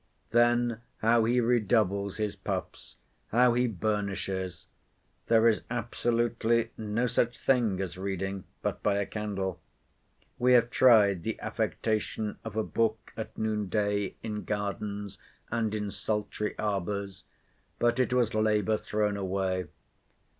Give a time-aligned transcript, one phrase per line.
[0.31, 2.95] Then how he redoubles his puffs!
[3.27, 9.61] how he burnishes!—There is absolutely no such thing as reading, but by a candle.
[10.39, 15.19] We have tried the affectation of a book at noon day in gardens,
[15.51, 17.25] and in sultry arbours;
[17.77, 19.67] but it was labour thrown away.